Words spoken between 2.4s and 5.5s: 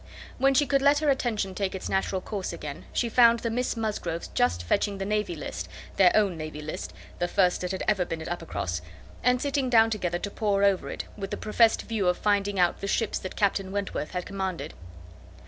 again, she found the Miss Musgroves just fetching the Navy